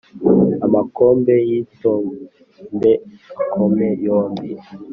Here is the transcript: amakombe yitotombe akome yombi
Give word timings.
amakombe 0.65 1.33
yitotombe 1.49 2.91
akome 3.43 3.87
yombi 4.05 4.49